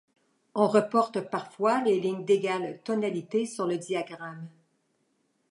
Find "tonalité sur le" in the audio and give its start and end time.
2.83-3.77